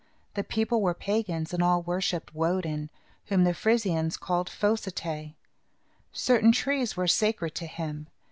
[0.33, 2.89] The people were pagans and all worshipped Woden,
[3.27, 5.35] whom the Frisians called Fos i te'.
[6.11, 8.07] Certain trees were sacred to him.